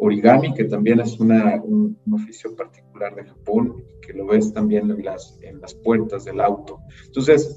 origami, 0.00 0.54
que 0.54 0.64
también 0.64 1.00
es 1.00 1.20
una, 1.20 1.60
un, 1.62 1.96
oficio 2.12 2.56
particular 2.56 3.14
de 3.14 3.24
Japón, 3.24 3.84
que 4.00 4.12
lo 4.12 4.26
ves 4.26 4.52
también 4.52 4.90
en 4.90 5.04
las, 5.04 5.38
en 5.42 5.60
las 5.60 5.74
puertas 5.74 6.24
del 6.24 6.40
auto. 6.40 6.78
Entonces, 7.06 7.56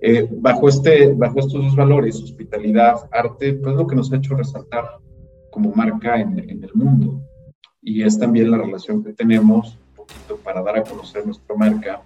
eh, 0.00 0.28
bajo, 0.30 0.68
este, 0.68 1.12
bajo 1.12 1.40
estos 1.40 1.62
dos 1.64 1.76
valores, 1.76 2.22
hospitalidad, 2.22 3.08
arte, 3.10 3.54
pues 3.54 3.74
lo 3.74 3.86
que 3.86 3.96
nos 3.96 4.12
ha 4.12 4.16
hecho 4.16 4.36
resaltar 4.36 4.84
como 5.50 5.72
marca 5.72 6.20
en, 6.20 6.38
en 6.38 6.62
el 6.62 6.70
mundo. 6.74 7.20
Y 7.80 8.02
es 8.02 8.18
también 8.18 8.50
la 8.50 8.58
relación 8.58 9.02
que 9.02 9.12
tenemos, 9.12 9.78
un 9.90 9.96
poquito 9.96 10.36
para 10.44 10.62
dar 10.62 10.78
a 10.78 10.82
conocer 10.84 11.24
nuestra 11.24 11.56
marca, 11.56 12.02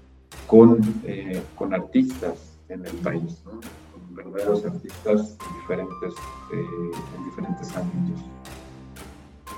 con, 0.47 0.81
eh, 1.05 1.43
con 1.55 1.75
artistas 1.75 2.57
en 2.69 2.85
el 2.87 2.97
país, 2.97 3.43
¿no? 3.45 3.53
con 3.93 4.15
verdaderos 4.15 4.65
artistas 4.65 5.37
diferentes, 5.61 6.15
en 6.53 7.25
diferentes 7.25 7.77
ámbitos. 7.77 8.25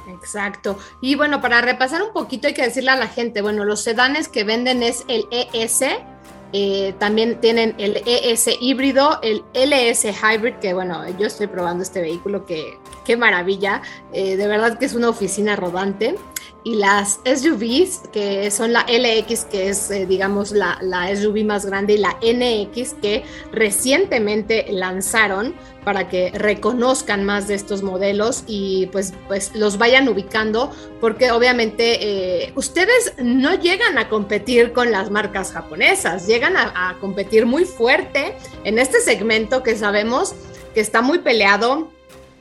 Exacto. 0.08 0.78
Y 1.00 1.14
bueno, 1.14 1.40
para 1.40 1.60
repasar 1.60 2.02
un 2.02 2.12
poquito 2.12 2.48
hay 2.48 2.54
que 2.54 2.62
decirle 2.62 2.90
a 2.90 2.96
la 2.96 3.08
gente, 3.08 3.42
bueno, 3.42 3.64
los 3.64 3.82
sedanes 3.82 4.28
que 4.28 4.44
venden 4.44 4.82
es 4.82 5.04
el 5.08 5.26
ES, 5.30 5.82
eh, 6.52 6.94
también 6.98 7.40
tienen 7.40 7.74
el 7.78 8.02
ES 8.06 8.48
híbrido, 8.60 9.20
el 9.22 9.44
LS 9.52 10.06
hybrid, 10.06 10.54
que 10.54 10.72
bueno, 10.72 11.06
yo 11.18 11.26
estoy 11.26 11.46
probando 11.46 11.82
este 11.82 12.00
vehículo, 12.00 12.46
que 12.46 12.78
qué 13.04 13.16
maravilla, 13.16 13.82
eh, 14.12 14.36
de 14.36 14.46
verdad 14.46 14.78
que 14.78 14.86
es 14.86 14.94
una 14.94 15.10
oficina 15.10 15.56
rodante 15.56 16.14
y 16.64 16.74
las 16.74 17.20
SUVs, 17.24 18.08
que 18.12 18.50
son 18.50 18.72
la 18.72 18.84
LX, 18.88 19.44
que 19.44 19.68
es, 19.68 19.90
eh, 19.90 20.06
digamos, 20.06 20.50
la, 20.50 20.78
SUV 21.14 21.44
más 21.44 21.64
grande, 21.64 21.94
y 21.94 21.98
la 21.98 22.18
NX, 22.20 22.94
que 22.94 23.24
recientemente 23.52 24.66
lanzaron 24.70 25.54
para 25.84 26.08
que 26.08 26.30
reconozcan 26.34 27.24
más 27.24 27.48
de 27.48 27.54
estos 27.54 27.82
modelos 27.82 28.44
y 28.46 28.86
pues, 28.86 29.14
pues 29.28 29.54
los 29.54 29.78
vayan 29.78 30.08
ubicando, 30.08 30.70
porque 31.00 31.30
obviamente 31.30 32.44
eh, 32.44 32.52
ustedes 32.56 33.14
no 33.22 33.54
llegan 33.54 33.96
a 33.96 34.08
competir 34.08 34.72
con 34.72 34.90
las 34.90 35.10
marcas 35.10 35.52
japonesas, 35.52 36.26
llegan 36.26 36.56
a, 36.56 36.90
a 36.90 36.98
competir 36.98 37.46
muy 37.46 37.64
fuerte 37.64 38.34
en 38.64 38.78
este 38.78 39.00
segmento 39.00 39.62
que 39.62 39.76
sabemos 39.76 40.34
que 40.74 40.80
está 40.80 41.00
muy 41.00 41.20
peleado, 41.20 41.90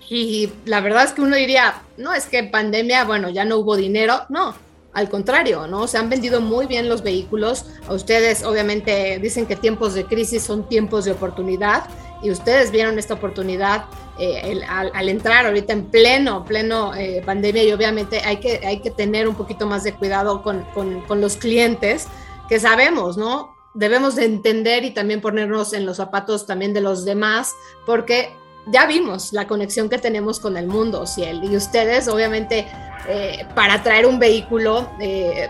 y 0.10 0.52
la 0.66 0.82
verdad 0.82 1.04
es 1.04 1.12
que 1.12 1.22
uno 1.22 1.36
diría, 1.36 1.82
no, 1.98 2.14
es 2.14 2.28
que 2.28 2.44
pandemia, 2.44 3.04
bueno, 3.04 3.30
ya 3.30 3.44
no 3.46 3.58
hubo 3.58 3.76
dinero. 3.76 4.22
No, 4.30 4.56
al 4.94 5.10
contrario, 5.10 5.68
¿no? 5.68 5.88
Se 5.88 5.98
han 5.98 6.10
vendido 6.10 6.42
muy 6.42 6.66
bien 6.66 6.90
los 6.90 7.04
vehículos. 7.04 7.66
A 7.88 7.94
ustedes, 7.94 8.44
obviamente, 8.44 9.20
dicen 9.22 9.46
que 9.46 9.56
tiempos 9.56 9.94
de 9.94 10.06
crisis 10.06 10.44
son 10.44 10.68
tiempos 10.68 11.06
de 11.06 11.12
oportunidad 11.12 11.84
y 12.24 12.32
ustedes 12.32 12.72
vieron 12.72 12.98
esta 12.98 13.14
oportunidad 13.14 13.86
eh, 14.18 14.62
al, 14.68 15.10
entrar 15.10 15.46
ahorita 15.46 15.74
en 15.74 15.86
pleno, 15.86 16.44
pleno 16.46 16.96
eh, 16.96 17.22
pandemia 17.24 17.64
y 17.64 17.72
obviamente 17.72 18.22
hay 18.26 18.38
que, 18.38 18.66
hay 18.66 18.80
que 18.80 18.90
tener 18.90 19.28
un 19.28 19.36
poquito 19.36 19.68
más 19.68 19.84
de 19.84 19.94
cuidado 19.94 20.42
con, 20.42 20.64
con, 20.74 21.02
con 21.02 21.22
los 21.22 21.36
clientes 21.36 22.08
que 22.50 22.60
sabemos, 22.60 23.18
¿no? 23.18 23.56
Debemos 23.76 24.16
de 24.16 24.26
entender 24.26 24.84
y 24.84 24.92
también 24.92 25.22
ponernos 25.22 25.74
en 25.74 25.86
los 25.86 25.98
zapatos 25.98 26.48
también 26.48 26.74
de 26.74 26.82
los 26.82 27.06
demás, 27.06 27.54
porque 27.86 28.32
ya 28.70 28.86
vimos 28.86 29.34
la 29.34 29.48
conexión 29.48 29.90
que 29.90 29.98
tenemos 29.98 30.40
con 30.40 30.58
el 30.58 30.68
mundo, 30.68 31.06
Ciel, 31.06 31.44
y 31.44 31.56
ustedes 31.56 32.08
obviamente 32.08 32.68
eh, 33.08 33.46
para 33.56 33.82
traer 33.84 34.06
un 34.06 34.20
vehículo, 34.20 34.90
eh, 35.00 35.50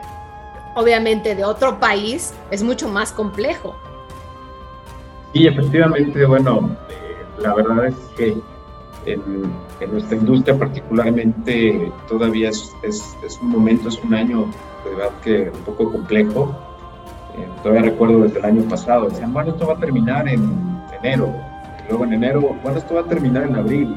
obviamente 0.76 1.36
de 1.36 1.44
otro 1.44 1.80
país, 1.80 2.34
es 2.52 2.62
mucho 2.62 2.88
más 2.88 3.12
complejo. 3.12 3.76
Sí, 5.34 5.48
efectivamente, 5.48 6.26
bueno, 6.26 6.78
eh, 6.90 7.42
la 7.42 7.54
verdad 7.56 7.88
es 7.88 7.96
que 8.16 8.38
en, 9.06 9.22
nuestra 9.92 10.18
industria 10.18 10.58
particularmente 10.58 11.92
todavía 12.08 12.50
es, 12.50 12.74
un 13.42 13.50
momento, 13.50 13.90
es 13.90 14.04
un 14.04 14.14
año 14.14 14.46
de 14.84 14.96
verdad 14.96 15.12
que 15.24 15.52
un 15.54 15.62
poco 15.62 15.92
complejo. 15.92 16.56
todavía 17.62 17.84
recuerdo 17.84 18.24
desde 18.24 18.40
el 18.40 18.46
año 18.46 18.64
pasado, 18.64 19.08
decían, 19.10 19.34
bueno, 19.34 19.52
esto 19.52 19.68
va 19.68 19.74
a 19.74 19.80
terminar 19.80 20.28
en 20.28 20.82
enero, 21.00 21.34
luego 21.90 22.06
en 22.06 22.14
enero, 22.14 22.56
bueno, 22.64 22.78
esto 22.78 22.96
va 22.96 23.02
a 23.02 23.06
terminar 23.06 23.44
en 23.44 23.56
abril. 23.56 23.96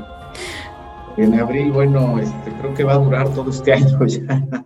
En 1.17 1.39
abril, 1.39 1.73
bueno, 1.73 2.19
este, 2.19 2.53
creo 2.61 2.75
que 2.75 2.85
va 2.85 2.95
a 2.95 2.99
durar 2.99 3.29
todo 3.35 3.51
este 3.51 3.73
año 3.75 4.07
ya. 4.07 4.65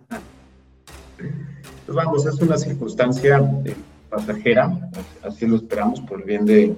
Pues 1.85 1.95
vamos, 1.95 2.25
es 2.25 2.41
una 2.41 2.57
circunstancia 2.57 3.37
eh, 3.65 3.75
pasajera, 4.09 4.89
así 5.23 5.45
lo 5.45 5.57
esperamos 5.57 6.01
por 6.01 6.21
el 6.21 6.25
bien 6.25 6.45
de, 6.45 6.75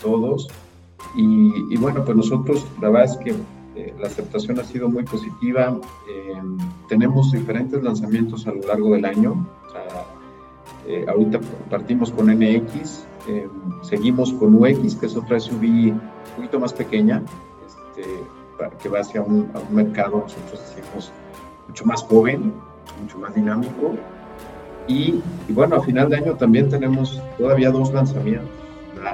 todos. 0.00 0.48
Y, 1.16 1.76
bueno, 1.76 2.04
pues 2.04 2.16
nosotros, 2.16 2.66
la 2.80 2.88
verdad 2.88 3.12
es 3.12 3.16
que 3.18 3.30
eh, 3.76 3.94
la 3.98 4.06
aceptación 4.06 4.58
ha 4.60 4.64
sido 4.64 4.88
muy 4.88 5.02
positiva. 5.04 5.78
Eh, 6.08 6.40
tenemos 6.88 7.32
diferentes 7.32 7.82
lanzamientos 7.82 8.46
a 8.46 8.52
lo 8.52 8.60
largo 8.66 8.94
del 8.94 9.04
año. 9.04 9.46
Ahorita 11.08 11.40
partimos 11.68 12.10
con 12.10 12.26
NX, 12.26 13.06
eh, 13.28 13.48
seguimos 13.82 14.32
con 14.32 14.54
UX, 14.54 14.94
que 14.96 15.06
es 15.06 15.16
otra 15.16 15.38
SUV 15.38 15.92
un 15.92 16.00
poquito 16.36 16.58
más 16.58 16.72
pequeña, 16.72 17.22
este, 17.66 18.02
que 18.82 18.88
va 18.88 19.00
hacia 19.00 19.22
un, 19.22 19.50
mercado, 19.70 20.20
nosotros 20.20 20.60
decimos, 20.74 21.12
mucho 21.68 21.84
más 21.84 22.02
joven, 22.02 22.52
mucho 23.00 23.18
más 23.18 23.34
dinámico. 23.34 23.94
Y, 24.88 25.20
bueno, 25.50 25.76
a 25.76 25.82
final 25.82 26.08
de 26.08 26.16
año 26.16 26.34
también 26.34 26.68
tenemos 26.68 27.22
todavía 27.38 27.70
dos 27.70 27.92
lanzamientos. 27.92 28.48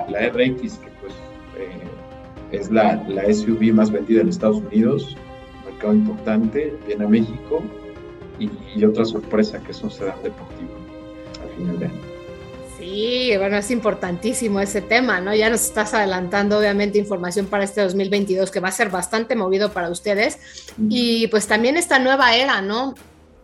La, 0.08 0.28
RX, 0.30 0.78
que 0.78 0.90
pues 1.00 1.12
eh, 1.58 2.50
es 2.52 2.70
la, 2.70 3.04
la, 3.08 3.32
SUV 3.32 3.72
más 3.72 3.90
vendida 3.90 4.20
en 4.20 4.28
Estados 4.28 4.58
Unidos, 4.58 5.16
un 5.58 5.72
mercado 5.72 5.94
importante, 5.94 6.74
viene 6.86 7.04
a 7.04 7.08
México, 7.08 7.62
y, 8.38 8.50
y 8.74 8.84
otra 8.84 9.04
sorpresa 9.04 9.60
que 9.62 9.72
es 9.72 9.82
un 9.82 9.90
sedán 9.90 10.16
deportivo 10.22 10.85
Sí, 12.78 13.32
bueno, 13.38 13.56
es 13.56 13.70
importantísimo 13.70 14.60
ese 14.60 14.82
tema, 14.82 15.20
¿no? 15.20 15.34
Ya 15.34 15.48
nos 15.48 15.62
estás 15.62 15.94
adelantando, 15.94 16.58
obviamente, 16.58 16.98
información 16.98 17.46
para 17.46 17.64
este 17.64 17.80
2022 17.80 18.50
que 18.50 18.60
va 18.60 18.68
a 18.68 18.72
ser 18.72 18.90
bastante 18.90 19.34
movido 19.34 19.72
para 19.72 19.88
ustedes. 19.88 20.38
Y 20.90 21.26
pues 21.28 21.46
también 21.46 21.76
esta 21.76 21.98
nueva 21.98 22.36
era, 22.36 22.60
¿no? 22.60 22.94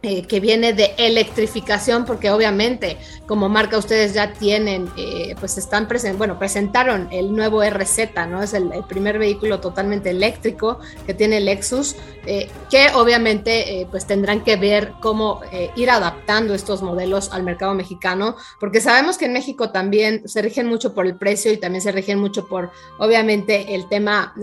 Eh, 0.04 0.26
que 0.26 0.40
viene 0.40 0.72
de 0.72 0.94
electrificación, 0.96 2.04
porque 2.04 2.32
obviamente 2.32 2.96
como 3.24 3.48
marca 3.48 3.78
ustedes 3.78 4.12
ya 4.14 4.32
tienen, 4.32 4.90
eh, 4.96 5.36
pues 5.38 5.58
están 5.58 5.86
presentes, 5.86 6.18
bueno, 6.18 6.40
presentaron 6.40 7.06
el 7.12 7.32
nuevo 7.32 7.62
RZ, 7.62 8.26
¿no? 8.28 8.42
Es 8.42 8.52
el, 8.52 8.72
primer 8.88 9.20
vehículo 9.20 9.60
totalmente 9.60 10.10
eléctrico 10.10 10.80
que 11.06 11.14
tiene 11.14 11.38
Lexus, 11.38 11.94
eh, 12.26 12.50
que 12.68 12.88
obviamente 12.94 13.86
pues 13.92 14.04
tendrán 14.04 14.42
que 14.42 14.56
ver 14.56 14.94
cómo 15.00 15.40
ir 15.76 15.88
adaptando 15.88 16.52
estos 16.52 16.82
modelos 16.82 17.32
al 17.32 17.44
mercado 17.44 17.72
mexicano, 17.74 18.34
porque 18.58 18.80
sabemos 18.80 19.18
que 19.18 19.26
en 19.26 19.34
México 19.34 19.70
también 19.70 20.28
se 20.28 20.42
rigen 20.42 20.66
mucho 20.66 20.94
por 20.94 21.06
el 21.06 21.14
precio 21.14 21.52
y 21.52 21.58
también 21.58 21.80
se 21.80 21.92
rigen 21.92 22.18
mucho 22.18 22.48
por, 22.48 22.72
obviamente, 22.98 23.76
el 23.76 23.88
tema 23.88 24.34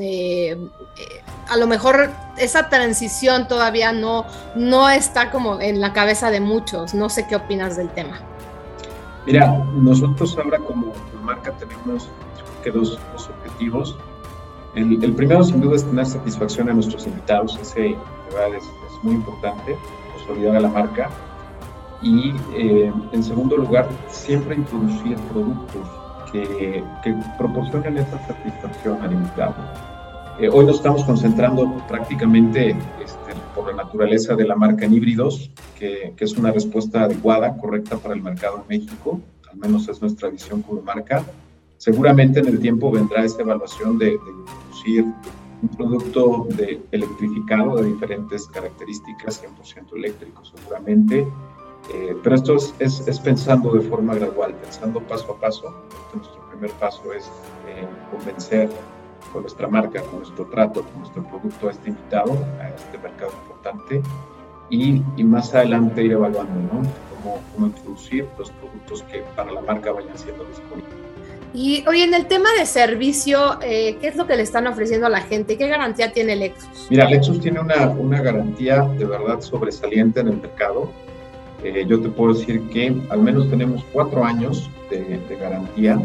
a 1.50 1.58
lo 1.58 1.68
mejor 1.68 2.12
esa 2.38 2.70
transición 2.70 3.48
todavía 3.48 3.92
no, 3.92 4.26
no 4.56 4.90
está 4.90 5.32
como 5.32 5.49
en 5.60 5.82
la 5.82 5.94
cabeza 5.94 6.30
de 6.32 6.40
muchos. 6.40 6.94
No 6.94 7.10
sé 7.10 7.28
qué 7.28 7.36
opinas 7.36 7.78
del 7.78 7.90
tema. 7.90 8.20
Mira, 9.26 9.64
nosotros 9.76 10.38
ahora 10.38 10.60
como 10.60 10.94
marca 11.24 11.52
tenemos 11.54 12.10
que 12.64 12.72
dos, 12.72 13.00
objetivos. 13.14 13.98
El, 14.76 15.14
primero 15.14 15.44
sin 15.44 15.62
duda 15.62 15.76
es 15.76 15.86
tener 15.86 16.06
satisfacción 16.06 16.70
a 16.70 16.74
nuestros 16.74 17.06
invitados, 17.08 17.58
ese 17.62 17.96
verdad 18.32 18.58
es, 18.58 18.64
muy 19.04 19.16
importante, 19.16 19.78
consolidar 20.14 20.58
a 20.58 20.60
la 20.60 20.70
marca. 20.70 21.10
Y 22.02 22.34
eh, 22.54 22.92
en 23.12 23.24
segundo 23.24 23.58
lugar, 23.58 23.88
siempre 24.10 24.56
introducir 24.56 25.18
productos 25.32 25.88
que, 26.32 26.84
que 27.04 27.16
proporcionen 27.38 27.98
esa 27.98 28.20
satisfacción 28.28 29.02
al 29.02 29.14
invitado 29.14 29.56
eh, 30.40 30.50
hoy 30.50 30.66
nos 30.66 30.78
estamos 30.78 31.04
concentrando 31.04 31.84
prácticamente 31.88 32.70
este, 32.70 33.34
por 33.54 33.68
la 33.68 33.84
naturaleza 33.84 34.36
de 34.36 34.46
la 34.46 34.56
marca 34.56 34.86
en 34.86 34.94
híbridos, 34.94 35.52
que, 35.78 36.14
es 36.18 36.38
una 36.38 36.52
respuesta 36.52 37.04
adecuada, 37.04 37.58
correcta 37.58 37.98
para 37.98 38.14
el 38.14 38.22
mercado 38.22 38.64
en 38.64 38.80
México, 38.80 39.20
al 39.52 39.58
menos 39.58 39.88
es 39.90 40.02
nuestra 40.02 40.30
visión 40.30 40.62
como 40.62 40.82
marca. 40.82 41.24
Seguramente 41.78 42.40
en 42.40 42.48
el 42.48 42.60
tiempo 42.60 42.90
vendrá 42.90 43.26
esa 43.26 43.42
evaluación 43.42 43.98
de, 43.98 44.14
introducir 44.14 45.06
un 45.62 45.70
producto 45.70 46.48
de 46.56 46.82
electrificado 46.92 47.76
de 47.76 47.90
diferentes 47.90 48.48
características, 48.48 49.44
100% 49.44 49.98
eléctrico 49.98 50.46
seguramente, 50.46 51.28
eh, 51.94 52.16
pero 52.24 52.36
esto 52.36 52.56
es, 52.56 52.74
es, 52.80 53.20
pensando 53.20 53.74
de 53.74 53.82
forma 53.82 54.16
gradual, 54.16 54.54
pensando 54.56 55.02
paso 55.02 55.34
a 55.34 55.40
paso. 55.40 55.76
nuestro 56.14 56.50
primer 56.50 56.72
paso 56.72 57.12
es 57.14 57.26
eh, 57.68 57.86
convencer 58.12 58.70
con 59.32 59.44
nuestra 59.44 59.68
marca, 59.68 60.02
con 60.02 60.20
nuestro 60.20 60.46
trato, 60.46 60.84
con 60.84 61.00
nuestro 61.00 61.24
producto 61.24 61.68
a 61.68 61.72
este 61.72 61.90
invitado, 61.90 62.34
a 62.60 62.70
este 62.70 62.98
mercado 62.98 63.32
importante 63.32 64.02
y, 64.70 65.02
y 65.18 65.24
más 65.24 65.54
adelante 65.54 66.04
ir 66.04 66.14
evaluando 66.14 66.54
¿no? 66.74 66.82
cómo, 67.24 67.40
cómo, 67.54 67.68
introducir 67.68 68.28
los 68.38 68.50
productos 68.52 69.04
que 69.04 69.24
para 69.36 69.52
la 69.52 69.62
marca 69.62 69.92
vayan 69.92 70.18
siendo 70.18 70.44
disponibles. 70.46 70.94
Y 71.54 71.84
hoy 71.88 72.02
en 72.02 72.14
el 72.14 72.28
tema 72.28 72.50
de 72.60 72.66
servicio, 72.68 73.60
eh, 73.64 73.98
¿qué 74.00 74.08
es 74.08 74.16
lo 74.16 74.28
que 74.28 74.36
le 74.36 74.44
están 74.44 74.68
ofreciendo 74.68 75.08
a 75.08 75.10
la 75.10 75.22
gente? 75.22 75.58
¿Qué 75.58 75.68
garantía 75.68 76.12
tiene 76.12 76.36
Lexus? 76.36 76.88
Mira, 76.92 77.10
Lexus 77.10 77.42
tiene 77.42 77.60
una, 77.60 77.88
una 77.90 78.22
garantía 78.22 78.84
de 78.84 79.06
verdad 79.06 79.42
sobresaliente 79.42 80.20
en 80.20 80.28
el 80.28 80.38
mercado. 80.38 80.92
Eh, 81.64 81.86
yo 81.88 82.00
te 82.00 82.10
puedo 82.10 82.36
decir 82.36 82.62
que 82.70 82.96
al 83.10 83.22
menos 83.22 83.50
tenemos 83.50 83.84
cuatro 83.92 84.24
años 84.24 84.70
de, 84.92 85.18
de 85.18 85.36
garantía 85.38 86.00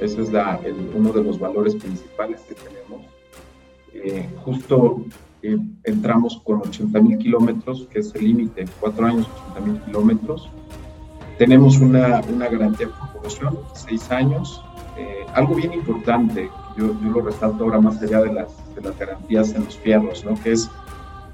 ese 0.00 0.22
es 0.22 0.32
la, 0.32 0.60
uno 0.94 1.12
de 1.12 1.22
los 1.22 1.38
valores 1.38 1.74
principales 1.76 2.40
que 2.42 2.54
tenemos. 2.54 3.06
Eh, 3.92 4.28
justo 4.44 5.04
eh, 5.42 5.56
entramos 5.84 6.40
con 6.44 6.60
80 6.60 7.00
mil 7.00 7.18
kilómetros, 7.18 7.86
que 7.90 8.00
es 8.00 8.14
el 8.14 8.24
límite, 8.24 8.66
cuatro 8.80 9.06
años, 9.06 9.28
80 9.52 9.60
mil 9.60 9.80
kilómetros. 9.82 10.48
Tenemos 11.38 11.78
una, 11.78 12.20
una 12.32 12.48
garantía 12.48 12.88
por 12.88 13.10
promoción, 13.12 13.58
seis 13.74 14.10
años. 14.10 14.62
Eh, 14.96 15.26
algo 15.34 15.54
bien 15.54 15.72
importante, 15.72 16.48
yo, 16.76 16.94
lo 17.02 17.20
resalto 17.20 17.64
ahora 17.64 17.80
más 17.80 18.00
allá 18.02 18.20
de 18.22 18.32
las, 18.32 18.74
de 18.74 18.82
las 18.82 18.98
garantías 18.98 19.52
en 19.54 19.64
los 19.64 19.76
fierros, 19.76 20.24
¿no? 20.24 20.34
que 20.42 20.52
es 20.52 20.70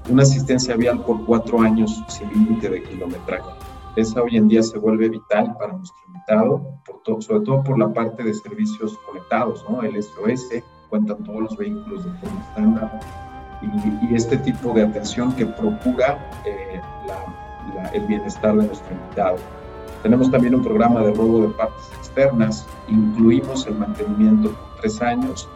una 0.09 0.23
asistencia 0.23 0.75
vial 0.75 1.03
por 1.03 1.23
cuatro 1.25 1.61
años 1.61 2.03
sin 2.07 2.29
límite 2.29 2.69
de 2.69 2.83
kilometraje. 2.83 3.49
Esa 3.95 4.21
hoy 4.21 4.37
en 4.37 4.47
día 4.47 4.63
se 4.63 4.77
vuelve 4.77 5.09
vital 5.09 5.53
para 5.57 5.73
nuestro 5.73 5.99
invitado, 6.07 6.61
por 7.03 7.21
sobre 7.21 7.41
todo 7.41 7.61
por 7.63 7.77
la 7.77 7.91
parte 7.91 8.23
de 8.23 8.33
servicios 8.33 8.97
conectados, 8.99 9.65
¿no? 9.69 9.81
el 9.81 10.01
SOS, 10.01 10.63
cuentan 10.89 11.21
todos 11.23 11.41
los 11.41 11.57
vehículos 11.57 12.05
de 12.05 12.11
forma 12.19 12.41
estándar, 12.41 12.99
y, 13.61 14.15
este 14.15 14.37
tipo 14.37 14.73
de 14.73 14.83
atención 14.83 15.33
que 15.35 15.45
procura 15.45 16.17
eh, 16.45 16.81
el 17.93 18.07
bienestar 18.07 18.55
de 18.55 18.65
nuestro 18.65 18.93
invitado. 18.93 19.35
Tenemos 20.03 20.31
también 20.31 20.55
un 20.55 20.63
programa 20.63 21.01
de 21.01 21.13
robo 21.13 21.41
de 21.41 21.49
partes 21.49 21.91
externas, 21.97 22.65
incluimos 22.87 23.67
el 23.67 23.75
mantenimiento 23.75 24.49
por 24.49 24.81
tres 24.81 25.01
años 25.01 25.47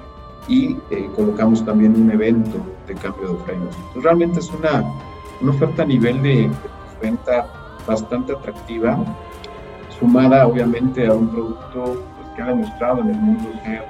y 0.48 0.78
eh, 0.92 1.10
colocamos 1.16 1.66
también 1.66 2.00
un 2.00 2.12
evento 2.12 2.58
de 2.86 2.94
cambio 2.96 3.30
de 3.30 3.38
frenos. 3.46 3.76
realmente 3.96 4.40
es 4.40 4.52
una, 4.52 4.84
una 5.42 5.52
oferta 5.52 5.82
a 5.82 5.86
nivel 5.86 6.22
de, 6.22 6.52
venta 7.02 7.65
bastante 7.86 8.34
atractiva, 8.34 8.98
sumada 10.00 10.48
obviamente 10.48 11.08
a 11.08 11.14
un 11.14 11.30
producto 11.30 12.04
pues, 12.16 12.30
que 12.36 12.42
ha 12.42 12.48
demostrado 12.48 13.02
en 13.02 13.10
el 13.10 13.18
mundo 13.18 13.50
ser 13.64 13.86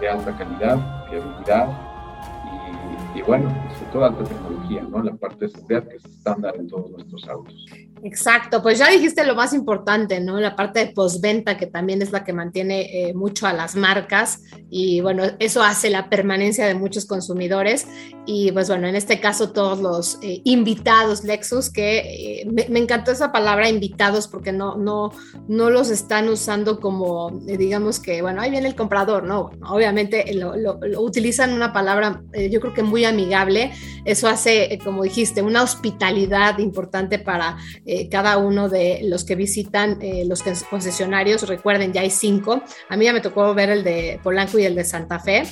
de 0.00 0.08
alta 0.08 0.36
calidad, 0.36 1.06
fiabilidad 1.08 1.68
y, 3.14 3.18
y 3.18 3.22
bueno, 3.22 3.48
sobre 3.78 3.92
todo 3.92 4.04
alta 4.04 4.24
tecnología, 4.24 4.82
¿no? 4.88 5.02
La 5.02 5.14
parte 5.14 5.46
de 5.46 5.50
seguridad 5.50 5.88
que 5.88 5.96
es 5.96 6.04
estándar 6.04 6.54
en 6.56 6.68
todos 6.68 6.90
nuestros 6.90 7.28
autos. 7.28 7.66
Exacto, 8.02 8.62
pues 8.62 8.78
ya 8.78 8.90
dijiste 8.90 9.24
lo 9.24 9.34
más 9.34 9.52
importante, 9.52 10.20
¿no? 10.20 10.38
La 10.38 10.54
parte 10.54 10.80
de 10.80 10.92
postventa, 10.92 11.56
que 11.56 11.66
también 11.66 12.02
es 12.02 12.12
la 12.12 12.24
que 12.24 12.32
mantiene 12.32 13.08
eh, 13.08 13.14
mucho 13.14 13.46
a 13.46 13.52
las 13.52 13.74
marcas 13.74 14.42
y 14.70 15.00
bueno, 15.00 15.24
eso 15.38 15.62
hace 15.62 15.90
la 15.90 16.08
permanencia 16.08 16.66
de 16.66 16.74
muchos 16.74 17.06
consumidores 17.06 17.86
y 18.26 18.52
pues 18.52 18.68
bueno, 18.68 18.86
en 18.86 18.94
este 18.94 19.20
caso 19.20 19.50
todos 19.50 19.80
los 19.80 20.18
eh, 20.22 20.40
invitados 20.44 21.24
Lexus, 21.24 21.70
que 21.70 22.42
eh, 22.42 22.46
me, 22.46 22.78
encantó 22.78 23.10
esa 23.10 23.32
palabra 23.32 23.68
invitados 23.68 24.28
porque 24.28 24.52
no, 24.52 24.76
no, 24.76 25.12
no 25.48 25.70
los 25.70 25.90
están 25.90 26.28
usando 26.28 26.80
como, 26.80 27.30
digamos 27.30 28.00
que, 28.00 28.22
bueno, 28.22 28.40
ahí 28.40 28.50
viene 28.50 28.68
el 28.68 28.76
comprador, 28.76 29.24
¿no? 29.24 29.50
Obviamente 29.68 30.32
lo, 30.34 30.78
utilizan 31.00 31.52
una 31.52 31.72
palabra, 31.72 32.22
yo 32.50 32.60
creo 32.60 32.74
que 32.74 32.82
muy 32.82 33.04
amigable, 33.04 33.72
eso 34.04 34.28
hace, 34.28 34.78
como 34.84 35.02
dijiste, 35.02 35.42
una 35.42 35.62
hospitalidad 35.62 36.58
importante 36.58 37.18
para 37.18 37.56
eh, 37.90 38.10
cada 38.10 38.36
uno 38.36 38.68
de 38.68 39.00
los 39.04 39.24
que 39.24 39.34
visitan 39.34 39.96
eh, 40.02 40.26
los 40.26 40.42
concesionarios. 40.68 41.48
Recuerden, 41.48 41.94
ya 41.94 42.02
hay 42.02 42.10
cinco. 42.10 42.62
A 42.90 42.96
mí 42.98 43.06
ya 43.06 43.14
me 43.14 43.22
tocó 43.22 43.54
ver 43.54 43.70
el 43.70 43.82
de 43.82 44.20
Polanco 44.22 44.58
y 44.58 44.66
el 44.66 44.74
de 44.74 44.84
Santa 44.84 45.18
Fe. 45.18 45.44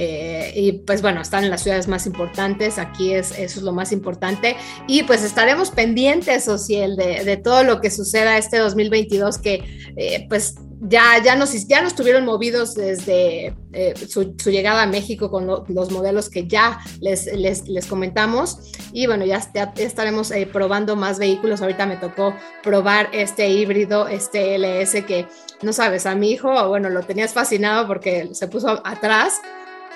Eh, 0.00 0.52
y 0.54 0.72
pues 0.72 1.02
bueno, 1.02 1.20
están 1.20 1.42
en 1.42 1.50
las 1.50 1.62
ciudades 1.62 1.88
más 1.88 2.06
importantes, 2.06 2.78
aquí 2.78 3.12
es, 3.12 3.32
eso 3.32 3.58
es 3.58 3.62
lo 3.62 3.72
más 3.72 3.90
importante. 3.90 4.56
Y 4.86 5.02
pues 5.02 5.24
estaremos 5.24 5.70
pendientes, 5.70 6.46
Ociel, 6.46 6.96
de, 6.96 7.24
de 7.24 7.36
todo 7.36 7.64
lo 7.64 7.80
que 7.80 7.90
suceda 7.90 8.38
este 8.38 8.58
2022, 8.58 9.38
que 9.38 10.26
pues 10.28 10.54
ya, 10.80 11.22
ya, 11.22 11.34
nos, 11.34 11.66
ya 11.66 11.82
nos 11.82 11.94
tuvieron 11.94 12.24
movidos 12.24 12.74
desde 12.74 13.56
eh, 13.72 13.94
su, 14.08 14.34
llegada 14.50 14.82
a 14.82 14.86
México 14.86 15.30
con 15.30 15.46
los 15.46 15.90
modelos 15.90 16.30
que 16.30 16.46
ya 16.46 16.78
les, 17.00 17.26
les, 17.26 17.86
comentamos. 17.86 18.58
Y 18.92 19.06
bueno, 19.06 19.24
ya, 19.24 19.42
estaremos 19.76 20.30
eh, 20.30 20.48
probando 20.50 20.94
más 20.94 21.18
vehículos. 21.18 21.60
Ahorita 21.62 21.86
me 21.86 21.96
tocó 21.96 22.34
probar 22.62 23.08
este 23.12 23.48
híbrido, 23.48 24.06
este 24.08 24.56
LS, 24.56 25.04
que 25.04 25.26
no 25.62 25.72
sabes, 25.72 26.06
a 26.06 26.14
mi 26.14 26.30
hijo, 26.30 26.68
bueno, 26.68 26.88
lo 26.88 27.02
tenías 27.02 27.32
fascinado 27.32 27.86
porque 27.86 28.28
se 28.32 28.46
puso 28.46 28.80
atrás. 28.84 29.40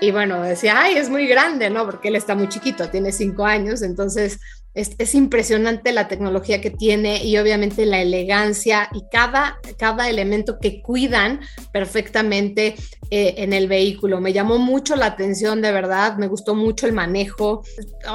Y 0.01 0.11
bueno, 0.11 0.43
decía, 0.43 0.81
ay, 0.81 0.97
es 0.97 1.09
muy 1.09 1.27
grande, 1.27 1.71
¿no? 1.71 1.85
Porque 1.85 2.09
él 2.09 2.17
está 2.17 2.35
muy 2.35 2.49
chiquito, 2.49 2.89
tiene 2.91 3.13
cinco 3.13 3.45
años, 3.45 3.83
entonces 3.83 4.41
es, 4.75 5.15
impresionante 5.15 5.93
la 5.93 6.09
tecnología 6.09 6.61
que 6.61 6.71
tiene 6.71 7.25
y 7.25 7.37
obviamente 7.37 7.85
la 7.85 8.01
elegancia 8.01 8.89
y 8.95 9.03
cada, 9.11 9.59
cada 9.77 10.09
elemento 10.09 10.59
que 10.59 10.81
cuidan 10.81 11.41
perfectamente 11.73 12.75
eh, 13.11 13.35
en 13.39 13.53
el 13.53 13.69
vehículo. 13.69 14.21
Me 14.21 14.33
llamó 14.33 14.59
mucho 14.59 14.97
la 14.97 15.07
atención, 15.07 15.61
de 15.61 15.73
verdad, 15.73 16.17
me 16.17 16.27
gustó 16.27 16.55
mucho 16.55 16.87
el 16.87 16.95
manejo. 16.95 17.63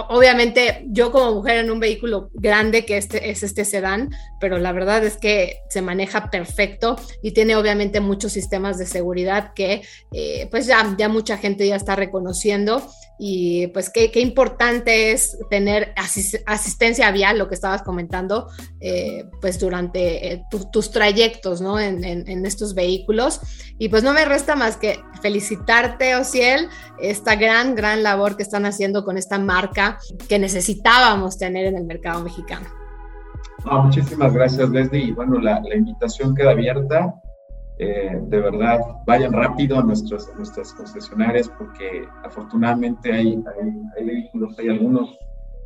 Obviamente 0.10 0.86
yo 0.88 1.12
como 1.12 1.36
mujer 1.36 1.58
en 1.58 1.70
un 1.70 1.80
vehículo 1.80 2.32
grande 2.34 2.86
que 2.86 2.98
este, 2.98 3.30
es 3.30 3.44
este 3.44 3.64
sedán, 3.64 4.10
pero 4.40 4.58
la 4.58 4.72
verdad 4.72 5.06
es 5.06 5.18
que 5.18 5.60
se 5.70 5.84
maneja 5.84 6.32
perfecto 6.32 6.96
y 7.22 7.32
tiene 7.32 7.56
obviamente 7.56 8.00
muchos 8.00 8.32
sistemas 8.32 8.80
de 8.80 8.88
seguridad 8.88 9.54
que 9.54 9.84
eh, 10.12 10.48
pues 10.50 10.66
ya, 10.66 10.96
ya 10.98 11.08
mucha 11.10 11.38
gente 11.38 11.68
ya 11.68 11.76
está 11.76 11.96
reconociendo 11.96 12.82
y 13.20 13.68
pues 13.68 13.90
qué, 13.90 14.12
qué 14.12 14.20
importante 14.20 15.12
es 15.12 15.38
tener 15.50 15.94
asistencia 16.46 17.10
vial, 17.12 17.38
lo 17.40 17.48
que 17.48 17.56
estabas 17.56 17.82
comentando, 17.82 18.48
eh, 18.80 19.26
pues 19.42 19.60
durante 19.60 20.34
eh, 20.34 20.44
tus 20.72 20.92
trayectos, 20.92 21.60
¿no? 21.62 21.80
En, 21.80 22.04
en, 22.04 22.46
estos 22.46 22.76
vehículos. 22.76 23.42
Y 23.80 23.90
pues 23.90 24.04
no 24.04 24.14
me 24.14 24.24
resta 24.26 24.56
más 24.56 24.78
que 24.78 25.00
felicitarte, 25.22 26.16
Ociel, 26.16 26.70
esta 27.00 27.36
gran, 27.36 27.76
gran 27.76 28.04
labor 28.04 28.38
que 28.38 28.44
están 28.44 28.66
haciendo 28.66 29.04
con 29.04 29.18
esta 29.18 29.40
marca 29.40 29.98
que 30.30 30.38
necesitábamos 30.38 31.38
tener 31.38 31.66
en 31.66 31.78
el 31.78 31.86
mercado 31.86 32.24
mexicano. 32.24 32.68
muchísimas 33.66 34.34
gracias, 34.34 34.70
Leslie. 34.70 35.06
Y 35.06 35.12
bueno, 35.12 35.40
la, 35.40 35.60
la 35.62 35.76
invitación 35.76 36.36
queda 36.36 36.52
abierta 36.52 37.16
eh, 37.80 38.20
de 38.24 38.40
verdad 38.40 38.80
vayan 39.06 39.34
rápido 39.34 39.78
a 39.78 39.84
nuestras, 39.84 40.28
nuestras 40.36 40.74
concesionarias 40.74 41.48
porque 41.60 42.08
afortunadamente 42.24 43.12
hay, 43.12 43.40
hay, 43.98 44.06
vehículos, 44.06 44.58
hay 44.58 44.70
algunos, 44.70 45.16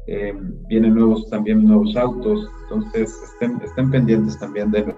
eh, 0.08 0.34
vienen 0.68 0.96
nuevos 0.96 1.30
también 1.30 1.64
nuevos 1.64 1.96
autos, 1.96 2.50
entonces 2.64 3.14
estén, 3.32 3.62
estén 3.64 3.90
pendientes 3.92 4.38
también 4.40 4.72
de 4.72 4.94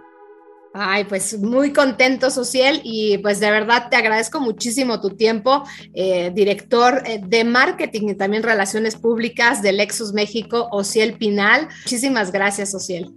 Ay, 0.75 1.03
pues 1.03 1.39
muy 1.39 1.71
contento, 1.71 2.31
Social, 2.31 2.81
y 2.83 3.19
pues 3.19 3.39
de 3.39 3.51
verdad 3.51 3.89
te 3.91 3.95
agradezco 3.95 4.39
muchísimo 4.39 4.99
tu 4.99 5.11
tiempo, 5.11 5.63
eh, 5.93 6.31
director 6.33 7.03
de 7.03 7.43
marketing 7.43 8.09
y 8.09 8.15
también 8.15 8.41
relaciones 8.41 8.95
públicas 8.95 9.61
de 9.61 9.71
Lexus 9.71 10.13
México, 10.13 10.67
Ociel 10.71 11.13
Pinal. 11.19 11.67
Muchísimas 11.83 12.31
gracias, 12.31 12.73
Ociel. 12.73 13.13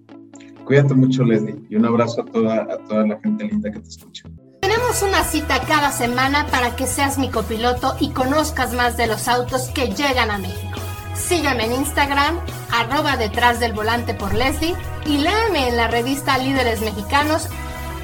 Cuídate 0.67 0.95
mucho, 0.95 1.23
Leslie, 1.23 1.55
y 1.71 1.77
un 1.77 1.87
abrazo 1.87 2.23
a 2.23 2.25
toda, 2.25 2.63
a 2.63 2.79
toda 2.89 3.07
la 3.07 3.21
gente 3.21 3.45
linda 3.45 3.71
que 3.71 3.79
te 3.79 3.89
escucha. 3.89 4.25
Tenemos 4.61 5.01
una 5.01 5.23
cita 5.23 5.61
cada 5.61 5.93
semana 5.93 6.49
para 6.49 6.75
que 6.75 6.89
seas 6.89 7.19
mi 7.19 7.31
copiloto 7.31 7.95
y 8.01 8.11
conozcas 8.11 8.75
más 8.75 8.97
de 8.97 9.07
los 9.07 9.29
autos 9.29 9.69
que 9.69 9.87
llegan 9.95 10.29
a 10.29 10.39
México. 10.39 10.81
Sígueme 11.15 11.67
en 11.67 11.73
Instagram, 11.73 12.41
arroba 12.73 13.17
detrás 13.17 13.61
del 13.61 13.75
volante 13.75 14.13
por 14.13 14.35
Leslie 14.35 14.75
y 15.07 15.19
léame 15.19 15.69
en 15.69 15.77
la 15.77 15.87
revista 15.87 16.37
Líderes 16.37 16.81
Mexicanos. 16.81 17.49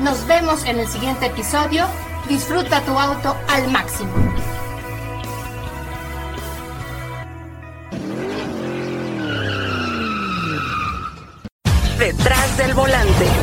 Nos 0.01 0.25
vemos 0.29 0.64
en 0.64 0.79
el 0.79 0.87
siguiente 0.87 1.27
episodio. 1.27 1.87
Disfruta 2.29 2.81
tu 2.83 2.96
auto 2.96 3.35
al 3.48 3.72
máximo. 3.72 4.12